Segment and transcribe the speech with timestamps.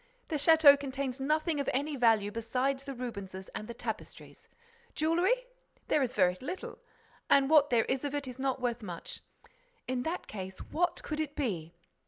[0.29, 4.49] The château contains nothing of any value besides the Rubenses and the tapestries.
[4.95, 5.45] Jewelry?
[5.89, 6.79] There is very little
[7.29, 9.21] and what there is of it is not worth much.
[9.87, 11.75] In that case, what could it be?